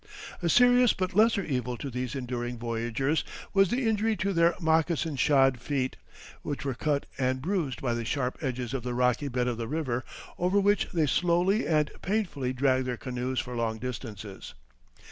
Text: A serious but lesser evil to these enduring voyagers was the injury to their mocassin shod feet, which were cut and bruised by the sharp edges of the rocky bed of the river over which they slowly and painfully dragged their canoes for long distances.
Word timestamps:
A 0.41 0.49
serious 0.49 0.93
but 0.93 1.13
lesser 1.15 1.43
evil 1.43 1.77
to 1.77 1.91
these 1.91 2.15
enduring 2.15 2.57
voyagers 2.57 3.23
was 3.53 3.69
the 3.69 3.87
injury 3.87 4.15
to 4.15 4.33
their 4.33 4.55
mocassin 4.59 5.15
shod 5.15 5.59
feet, 5.59 5.95
which 6.41 6.65
were 6.65 6.73
cut 6.73 7.05
and 7.19 7.39
bruised 7.39 7.83
by 7.83 7.93
the 7.93 8.03
sharp 8.03 8.39
edges 8.41 8.73
of 8.73 8.81
the 8.81 8.95
rocky 8.95 9.27
bed 9.27 9.47
of 9.47 9.57
the 9.57 9.67
river 9.67 10.03
over 10.39 10.59
which 10.59 10.89
they 10.91 11.05
slowly 11.05 11.67
and 11.67 11.91
painfully 12.01 12.51
dragged 12.51 12.87
their 12.87 12.97
canoes 12.97 13.39
for 13.39 13.55
long 13.55 13.77
distances. 13.77 14.55